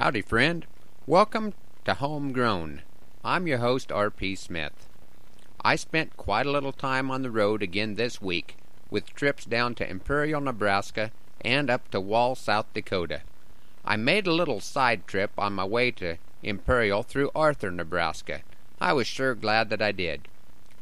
Howdy, 0.00 0.22
friend. 0.22 0.64
Welcome 1.08 1.54
to 1.84 1.94
Homegrown. 1.94 2.82
I'm 3.24 3.48
your 3.48 3.58
host, 3.58 3.90
R.P. 3.90 4.36
Smith. 4.36 4.86
I 5.60 5.74
spent 5.74 6.16
quite 6.16 6.46
a 6.46 6.52
little 6.52 6.70
time 6.70 7.10
on 7.10 7.22
the 7.22 7.32
road 7.32 7.64
again 7.64 7.96
this 7.96 8.22
week 8.22 8.56
with 8.92 9.12
trips 9.12 9.44
down 9.44 9.74
to 9.74 9.90
Imperial, 9.90 10.40
Nebraska 10.40 11.10
and 11.40 11.68
up 11.68 11.90
to 11.90 12.00
Wall, 12.00 12.36
South 12.36 12.72
Dakota. 12.72 13.22
I 13.84 13.96
made 13.96 14.28
a 14.28 14.32
little 14.32 14.60
side 14.60 15.04
trip 15.08 15.32
on 15.36 15.54
my 15.54 15.64
way 15.64 15.90
to 15.90 16.18
Imperial 16.44 17.02
through 17.02 17.32
Arthur, 17.34 17.72
Nebraska. 17.72 18.42
I 18.80 18.92
was 18.92 19.08
sure 19.08 19.34
glad 19.34 19.68
that 19.70 19.82
I 19.82 19.90
did. 19.90 20.28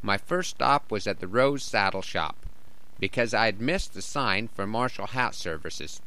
My 0.02 0.18
first 0.18 0.50
stop 0.50 0.90
was 0.90 1.06
at 1.06 1.20
the 1.20 1.26
Rose 1.26 1.62
Saddle 1.62 2.02
Shop 2.02 2.36
because 3.00 3.32
I 3.32 3.46
had 3.46 3.62
missed 3.62 3.94
the 3.94 4.02
sign 4.02 4.48
for 4.48 4.66
Marshall 4.66 5.06
Hat 5.06 5.34
Services. 5.34 6.02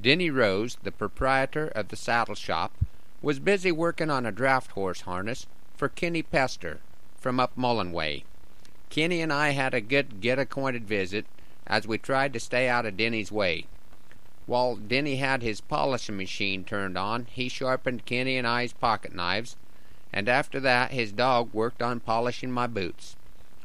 Denny 0.00 0.28
Rose, 0.28 0.76
the 0.82 0.92
proprietor 0.92 1.68
of 1.68 1.88
the 1.88 1.96
saddle 1.96 2.34
shop, 2.34 2.72
was 3.22 3.38
busy 3.38 3.72
working 3.72 4.10
on 4.10 4.26
a 4.26 4.32
draft 4.32 4.72
horse 4.72 5.02
harness 5.02 5.46
for 5.76 5.88
Kenny 5.88 6.22
Pester 6.22 6.80
from 7.16 7.40
up 7.40 7.56
Mullen 7.56 7.92
Way. 7.92 8.24
Kenny 8.90 9.20
and 9.20 9.32
I 9.32 9.50
had 9.50 9.72
a 9.72 9.80
good 9.80 10.20
get 10.20 10.38
acquainted 10.38 10.86
visit 10.86 11.26
as 11.66 11.86
we 11.86 11.96
tried 11.96 12.32
to 12.32 12.40
stay 12.40 12.68
out 12.68 12.86
of 12.86 12.96
Denny's 12.96 13.32
way. 13.32 13.66
While 14.46 14.76
Denny 14.76 15.16
had 15.16 15.42
his 15.42 15.62
polishing 15.62 16.16
machine 16.16 16.64
turned 16.64 16.98
on, 16.98 17.26
he 17.30 17.48
sharpened 17.48 18.04
Kenny 18.04 18.36
and 18.36 18.46
I's 18.46 18.74
pocket 18.74 19.14
knives, 19.14 19.56
and 20.12 20.28
after 20.28 20.60
that 20.60 20.90
his 20.90 21.12
dog 21.12 21.48
worked 21.54 21.82
on 21.82 22.00
polishing 22.00 22.50
my 22.50 22.66
boots. 22.66 23.16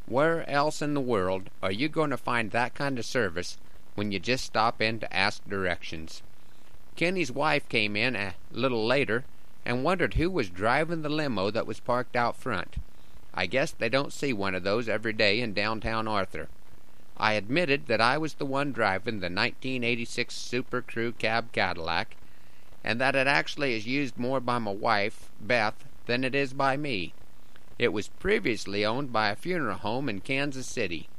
Where 0.06 0.50
else 0.50 0.82
in 0.82 0.94
the 0.94 1.02
world 1.02 1.50
are 1.62 1.72
you 1.72 1.90
going 1.90 2.12
to 2.12 2.18
find 2.18 2.52
that 2.52 2.76
kind 2.76 2.98
of 2.98 3.06
service 3.06 3.58
when 4.00 4.14
you 4.14 4.18
just 4.18 4.46
stop 4.46 4.82
in 4.82 4.98
to 4.98 5.14
ask 5.14 5.44
directions? 5.50 6.24
Kenny's 6.96 7.34
wife 7.34 7.68
came 7.68 7.98
in 7.98 8.16
a 8.16 8.34
little 8.50 8.86
later 8.86 9.26
and 9.66 9.84
wondered 9.84 10.14
who 10.14 10.32
was 10.32 10.50
driving 10.50 11.02
the 11.02 11.10
limo 11.10 11.52
that 11.52 11.68
was 11.68 11.82
parked 11.82 12.16
out 12.16 12.38
front. 12.38 12.78
I 13.34 13.46
guess 13.46 13.72
they 13.72 13.90
don't 13.90 14.14
see 14.14 14.32
one 14.32 14.56
of 14.56 14.64
those 14.64 14.88
every 14.88 15.12
day 15.12 15.42
in 15.42 15.54
downtown 15.54 16.08
Arthur. 16.08 16.48
I 17.18 17.34
admitted 17.34 17.88
that 17.88 18.00
I 18.00 18.18
was 18.18 18.36
the 18.36 18.46
one 18.46 18.72
driving 18.72 19.16
the 19.16 19.26
1986 19.26 20.34
Super 20.34 20.82
Crew 20.82 21.12
cab 21.12 21.52
Cadillac, 21.52 22.16
and 22.86 23.02
that 23.02 23.18
it 23.18 23.28
actually 23.28 23.76
is 23.76 23.86
used 23.86 24.18
more 24.18 24.40
by 24.40 24.60
my 24.60 24.72
wife, 24.72 25.30
Beth, 25.42 25.84
than 26.06 26.24
it 26.24 26.34
is 26.34 26.54
by 26.54 26.78
me. 26.78 27.14
It 27.78 27.92
was 27.92 28.08
previously 28.08 28.86
owned 28.86 29.12
by 29.12 29.28
a 29.28 29.36
funeral 29.36 29.76
home 29.76 30.08
in 30.08 30.22
Kansas 30.22 30.68
City. 30.68 31.10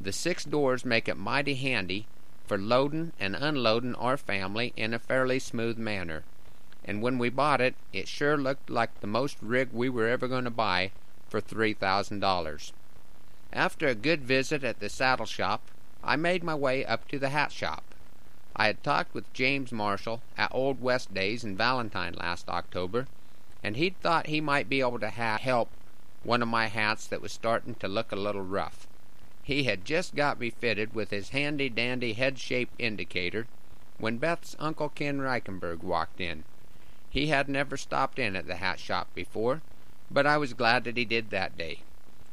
The 0.00 0.12
six 0.12 0.44
doors 0.44 0.84
make 0.84 1.06
it 1.06 1.16
mighty 1.16 1.54
handy 1.54 2.08
for 2.46 2.58
loading 2.58 3.12
and 3.18 3.34
unloading 3.34 3.94
our 3.96 4.16
family 4.16 4.72
in 4.76 4.94
a 4.94 4.98
fairly 4.98 5.38
smooth 5.38 5.76
manner. 5.76 6.22
And 6.84 7.02
when 7.02 7.18
we 7.18 7.28
bought 7.28 7.60
it, 7.60 7.74
it 7.92 8.06
sure 8.06 8.36
looked 8.36 8.70
like 8.70 9.00
the 9.00 9.06
most 9.06 9.36
rig 9.40 9.70
we 9.72 9.88
were 9.88 10.06
ever 10.06 10.28
going 10.28 10.44
to 10.44 10.50
buy 10.50 10.92
for 11.28 11.40
three 11.40 11.74
thousand 11.74 12.20
dollars. 12.20 12.72
After 13.52 13.88
a 13.88 13.94
good 13.94 14.22
visit 14.22 14.62
at 14.64 14.80
the 14.80 14.88
saddle 14.88 15.26
shop, 15.26 15.62
I 16.04 16.16
made 16.16 16.44
my 16.44 16.54
way 16.54 16.84
up 16.84 17.08
to 17.08 17.18
the 17.18 17.30
hat 17.30 17.50
shop. 17.50 17.82
I 18.54 18.66
had 18.66 18.82
talked 18.82 19.12
with 19.12 19.32
James 19.32 19.72
Marshall 19.72 20.22
at 20.38 20.54
Old 20.54 20.80
West 20.80 21.12
Days 21.12 21.44
in 21.44 21.56
Valentine 21.56 22.14
last 22.14 22.48
October, 22.48 23.06
and 23.62 23.76
he'd 23.76 24.00
thought 24.00 24.28
he 24.28 24.40
might 24.40 24.68
be 24.68 24.80
able 24.80 25.00
to 25.00 25.10
ha- 25.10 25.38
help 25.38 25.68
one 26.22 26.42
of 26.42 26.48
my 26.48 26.68
hats 26.68 27.06
that 27.08 27.20
was 27.20 27.32
starting 27.32 27.74
to 27.76 27.88
look 27.88 28.12
a 28.12 28.16
little 28.16 28.42
rough. 28.42 28.86
He 29.46 29.62
had 29.62 29.84
just 29.84 30.16
got 30.16 30.40
me 30.40 30.50
fitted 30.50 30.92
with 30.92 31.10
his 31.10 31.28
handy 31.28 31.68
dandy 31.68 32.14
head 32.14 32.36
shaped 32.36 32.74
indicator 32.80 33.46
when 33.96 34.18
Beth's 34.18 34.56
Uncle 34.58 34.88
Ken 34.88 35.20
Reichenberg 35.20 35.84
walked 35.84 36.20
in. 36.20 36.42
He 37.08 37.28
had 37.28 37.48
never 37.48 37.76
stopped 37.76 38.18
in 38.18 38.34
at 38.34 38.48
the 38.48 38.56
hat 38.56 38.80
shop 38.80 39.06
before, 39.14 39.62
but 40.10 40.26
I 40.26 40.36
was 40.36 40.52
glad 40.52 40.82
that 40.82 40.96
he 40.96 41.04
did 41.04 41.30
that 41.30 41.56
day. 41.56 41.78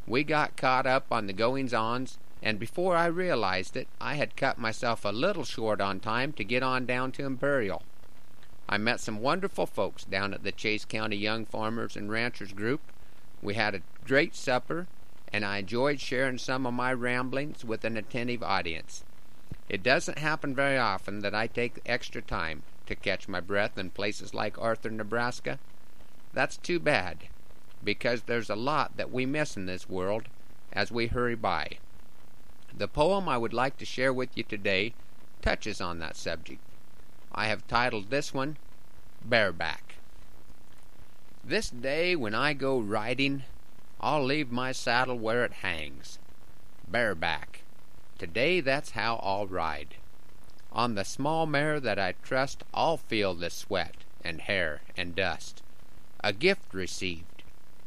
We 0.08 0.24
got 0.24 0.58
caught 0.58 0.88
up 0.88 1.06
on 1.12 1.28
the 1.28 1.34
goings 1.34 1.72
ons, 1.72 2.18
and 2.42 2.58
before 2.58 2.98
I 2.98 3.06
realized 3.06 3.78
it, 3.78 3.88
I 4.02 4.16
had 4.16 4.36
cut 4.36 4.58
myself 4.58 5.06
a 5.06 5.10
little 5.10 5.46
short 5.46 5.82
on 5.82 6.00
time 6.00 6.34
to 6.34 6.44
get 6.44 6.64
on 6.64 6.88
down 6.88 7.12
to 7.12 7.26
Imperial. 7.26 7.84
I 8.68 8.80
met 8.80 9.00
some 9.00 9.20
wonderful 9.20 9.68
folks 9.68 10.04
down 10.04 10.34
at 10.34 10.44
the 10.44 10.52
Chase 10.52 10.84
County 10.84 11.18
Young 11.18 11.46
Farmers 11.46 11.96
and 11.96 12.10
Ranchers 12.10 12.54
Group. 12.54 12.82
We 13.40 13.54
had 13.54 13.76
a 13.76 13.84
great 14.04 14.34
supper, 14.34 14.88
and 15.34 15.44
I 15.44 15.58
enjoyed 15.58 16.00
sharing 16.00 16.38
some 16.38 16.68
of 16.68 16.76
my 16.76 16.94
ramblings 16.94 17.66
with 17.66 17.84
an 17.84 17.98
attentive 17.98 18.44
audience. 18.44 19.04
It 19.68 19.82
doesn't 19.82 20.20
happen 20.20 20.54
very 20.54 20.78
often 20.78 21.22
that 21.22 21.34
I 21.34 21.48
take 21.48 21.82
extra 21.86 22.22
time 22.22 22.62
to 22.86 22.96
catch 22.96 23.28
my 23.28 23.40
breath 23.40 23.78
in 23.78 23.90
places 23.90 24.36
like 24.36 24.62
Arthur, 24.62 24.92
Nebraska. 24.92 25.58
That's 26.34 26.58
too 26.58 26.80
bad 26.80 27.26
because 27.84 28.24
there's 28.24 28.50
a 28.50 28.56
lot 28.56 28.96
that 28.98 29.12
we 29.12 29.26
miss 29.26 29.58
in 29.58 29.66
this 29.66 29.90
world 29.90 30.28
as 30.72 30.92
we 30.92 31.08
hurry 31.08 31.36
by. 31.36 31.78
The 32.76 32.88
poem 32.88 33.28
I 33.28 33.38
would 33.38 33.54
like 33.54 33.78
to 33.78 33.86
share 33.86 34.14
with 34.14 34.30
you 34.36 34.44
today 34.44 34.94
touches 35.42 35.82
on 35.82 36.00
that 36.00 36.16
subject. 36.16 36.62
I 37.32 37.48
have 37.48 37.68
titled 37.68 38.10
this 38.10 38.34
one 38.34 38.58
Bareback. 39.24 39.96
This 41.44 41.70
day 41.70 42.16
when 42.16 42.36
I 42.36 42.54
go 42.54 42.80
riding, 42.80 43.44
I'll 44.06 44.26
leave 44.26 44.52
my 44.52 44.74
saddle 44.74 45.18
where 45.18 45.46
it 45.46 45.54
hangs, 45.64 46.20
bareback. 46.86 47.62
Today 48.18 48.60
that's 48.60 48.92
how 48.92 49.16
I'll 49.24 49.48
ride. 49.48 49.96
On 50.74 50.96
the 50.96 51.06
small 51.06 51.46
mare 51.46 51.80
that 51.80 51.98
I 51.98 52.16
trust, 52.22 52.66
I'll 52.74 52.98
feel 52.98 53.34
the 53.34 53.50
sweat 53.50 53.96
and 54.22 54.42
hair 54.42 54.82
and 54.98 55.16
dust, 55.16 55.64
a 56.22 56.34
gift 56.34 56.74
received 56.74 57.44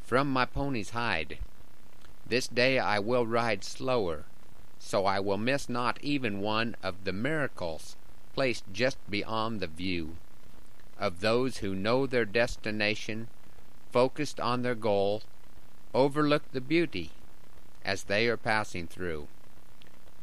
from 0.06 0.32
my 0.32 0.46
pony's 0.46 0.90
hide. 0.90 1.36
This 2.26 2.48
day 2.48 2.78
I 2.78 2.98
will 2.98 3.26
ride 3.26 3.62
slower, 3.62 4.24
so 4.78 5.04
I 5.04 5.20
will 5.20 5.36
miss 5.36 5.68
not 5.68 6.02
even 6.02 6.40
one 6.40 6.76
of 6.82 7.04
the 7.04 7.12
miracles 7.12 7.94
placed 8.32 8.64
just 8.72 8.96
beyond 9.10 9.60
the 9.60 9.66
view 9.66 10.16
of 10.98 11.20
those 11.20 11.58
who 11.58 11.74
know 11.74 12.06
their 12.06 12.24
destination, 12.24 13.28
focused 13.92 14.40
on 14.40 14.62
their 14.62 14.74
goal, 14.74 15.22
overlook 15.96 16.42
the 16.52 16.60
beauty 16.60 17.10
as 17.82 18.02
they 18.04 18.28
are 18.28 18.36
passing 18.36 18.86
through. 18.86 19.26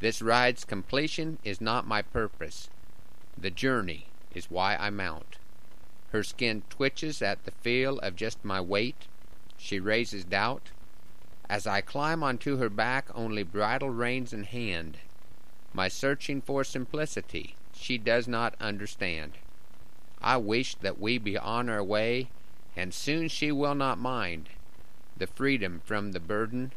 This 0.01 0.21
ride's 0.21 0.65
completion 0.65 1.39
is 1.43 1.59
not 1.59 1.87
my 1.87 2.03
purpose. 2.03 2.69
The 3.35 3.49
journey 3.49 4.05
is 4.35 4.51
why 4.51 4.75
I 4.75 4.91
mount. 4.91 5.37
Her 6.11 6.21
skin 6.21 6.61
twitches 6.69 7.23
at 7.23 7.43
the 7.43 7.51
feel 7.51 7.97
of 7.99 8.15
just 8.15 8.45
my 8.45 8.61
weight, 8.61 9.07
she 9.57 9.79
raises 9.79 10.23
doubt. 10.23 10.69
As 11.49 11.65
I 11.65 11.81
climb 11.81 12.21
onto 12.21 12.57
her 12.57 12.69
back, 12.69 13.07
only 13.15 13.41
bridle 13.41 13.89
reins 13.89 14.31
in 14.31 14.43
hand. 14.43 14.99
My 15.73 15.87
searching 15.87 16.39
for 16.39 16.63
simplicity 16.63 17.55
she 17.73 17.97
does 17.97 18.27
not 18.27 18.53
understand. 18.61 19.31
I 20.21 20.37
wish 20.37 20.75
that 20.75 20.99
we 20.99 21.17
be 21.17 21.35
on 21.35 21.67
our 21.67 21.83
way, 21.83 22.27
and 22.75 22.93
soon 22.93 23.27
she 23.27 23.51
will 23.51 23.73
not 23.73 23.97
mind 23.97 24.49
the 25.17 25.27
freedom 25.27 25.81
from 25.85 26.11
the 26.11 26.19
burden 26.19 26.71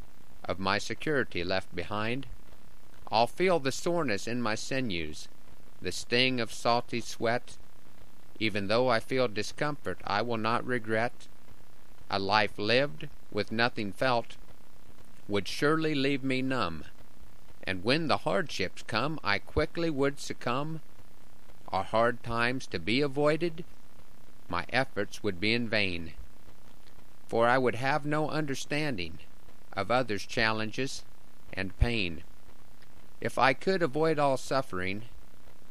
of 0.45 0.59
my 0.59 0.79
security 0.79 1.43
left 1.43 1.75
behind. 1.75 2.27
I'll 3.11 3.27
feel 3.27 3.59
the 3.59 3.73
soreness 3.73 4.27
in 4.27 4.43
my 4.43 4.55
sinews, 4.55 5.29
the 5.81 5.93
sting 5.93 6.41
of 6.41 6.53
salty 6.53 7.01
sweat. 7.01 7.57
Even 8.39 8.67
though 8.67 8.89
I 8.89 9.01
feel 9.01 9.29
discomfort, 9.29 10.01
I 10.05 10.23
will 10.23 10.37
not 10.37 10.67
regret 10.67 11.29
a 12.09 12.19
life 12.19 12.59
lived 12.59 13.09
with 13.33 13.51
nothing 13.51 13.93
felt 13.93 14.37
would 15.29 15.49
surely 15.49 15.95
leave 15.95 16.23
me 16.23 16.41
numb, 16.41 16.85
and 17.65 17.83
when 17.83 18.07
the 18.07 18.19
hardships 18.19 18.83
come 18.87 19.19
I 19.25 19.39
quickly 19.39 19.91
would 19.91 20.21
succumb. 20.21 20.81
Are 21.69 21.83
hard 21.83 22.23
times 22.23 22.69
to 22.69 22.79
be 22.79 23.01
avoided? 23.01 23.65
My 24.49 24.67
efforts 24.69 25.25
would 25.25 25.41
be 25.41 25.53
in 25.53 25.69
vain, 25.69 26.13
for 27.29 27.49
I 27.49 27.59
would 27.59 27.75
have 27.77 28.07
no 28.07 28.31
understanding 28.31 29.19
of 29.73 29.91
others' 29.91 30.27
challenges 30.27 31.05
and 31.53 31.79
pain. 31.79 32.23
If 33.21 33.39
I 33.39 33.53
could 33.53 33.83
avoid 33.83 34.19
all 34.19 34.37
suffering, 34.37 35.03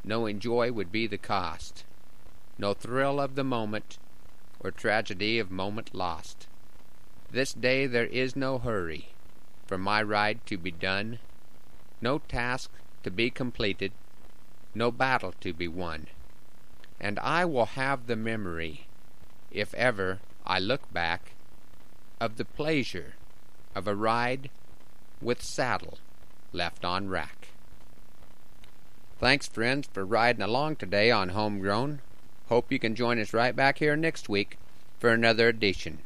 knowing 0.03 0.39
joy 0.39 0.71
would 0.71 0.91
be 0.91 1.07
the 1.07 1.17
cost, 1.17 1.83
no 2.57 2.73
thrill 2.73 3.19
of 3.19 3.35
the 3.35 3.43
moment 3.43 3.97
or 4.59 4.71
tragedy 4.71 5.39
of 5.39 5.51
moment 5.51 5.93
lost. 5.93 6.47
This 7.31 7.53
day 7.53 7.85
there 7.87 8.05
is 8.05 8.35
no 8.35 8.57
hurry 8.57 9.09
for 9.67 9.77
my 9.77 10.01
ride 10.01 10.45
to 10.45 10.57
be 10.57 10.71
done, 10.71 11.19
no 12.01 12.19
task 12.19 12.71
to 13.03 13.11
be 13.11 13.29
completed, 13.29 13.91
no 14.73 14.91
battle 14.91 15.33
to 15.41 15.53
be 15.53 15.67
won. 15.67 16.07
And 16.99 17.19
I 17.19 17.45
will 17.45 17.65
have 17.65 18.07
the 18.07 18.15
memory, 18.15 18.87
if 19.51 19.73
ever 19.73 20.19
I 20.45 20.59
look 20.59 20.91
back, 20.93 21.31
of 22.19 22.37
the 22.37 22.45
pleasure 22.45 23.15
of 23.73 23.87
a 23.87 23.95
ride 23.95 24.49
with 25.21 25.41
saddle 25.43 25.97
left 26.53 26.85
on 26.85 27.09
rack. 27.09 27.49
Thanks, 29.19 29.47
friends, 29.47 29.87
for 29.91 30.05
riding 30.05 30.41
along 30.41 30.77
today 30.77 31.11
on 31.11 31.29
Homegrown. 31.29 32.01
Hope 32.49 32.71
you 32.71 32.79
can 32.79 32.95
join 32.95 33.19
us 33.19 33.33
right 33.33 33.55
back 33.55 33.79
here 33.79 33.95
next 33.95 34.29
week 34.29 34.57
for 34.99 35.09
another 35.09 35.47
edition. 35.47 35.99